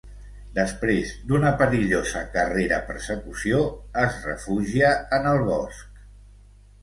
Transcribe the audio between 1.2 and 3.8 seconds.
d'una perillosa carrera-persecució,